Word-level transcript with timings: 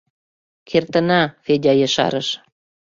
Кертына,— 0.69 1.21
Федя 1.43 1.73
ешарыш. 1.85 2.27